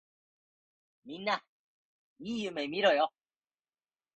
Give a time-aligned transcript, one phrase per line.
[1.05, 1.43] みんな
[2.17, 3.13] いい夢みろよ。